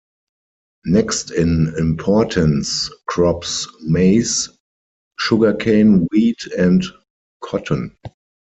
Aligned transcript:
Next 0.87 1.29
in 1.29 1.75
importance 1.77 2.89
crops 3.05 3.67
maize 3.83 4.49
sugarcane 5.19 6.07
wheat 6.09 6.43
and 6.57 6.83
cotton. 7.43 7.95